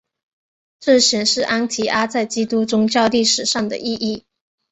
[0.79, 4.25] 这显示安提阿在基督宗教历史上的意义。